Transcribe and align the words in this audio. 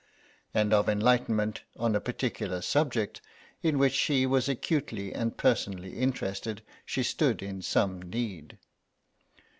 And 0.51 0.73
of 0.73 0.89
enlightenment 0.89 1.61
on 1.77 1.95
a 1.95 2.01
particular 2.01 2.63
subject, 2.63 3.21
in 3.61 3.77
which 3.77 3.93
she 3.93 4.25
was 4.25 4.49
acutely 4.49 5.13
and 5.13 5.37
personally 5.37 5.93
interested, 5.95 6.63
she 6.87 7.03
stood 7.03 7.43
in 7.43 7.61
some 7.61 8.01
need. 8.01 8.57